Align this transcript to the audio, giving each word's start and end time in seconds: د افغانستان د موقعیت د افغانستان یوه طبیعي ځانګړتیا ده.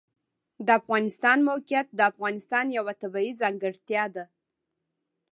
د 0.65 0.67
افغانستان 0.79 1.37
د 1.41 1.45
موقعیت 1.49 1.87
د 1.93 1.99
افغانستان 2.11 2.65
یوه 2.77 2.93
طبیعي 3.01 3.31
ځانګړتیا 3.41 4.03
ده. 4.15 4.25